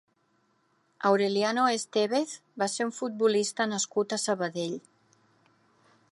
Aureliano 1.09 1.65
Estévez 1.73 2.33
va 2.63 2.67
ser 2.75 2.87
un 2.89 2.93
futbolista 3.01 3.67
nascut 3.75 4.15
a 4.17 4.19
Sabadell. 4.23 4.75